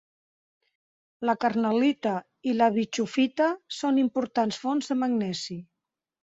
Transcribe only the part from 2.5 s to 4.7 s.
i la bischofita són importants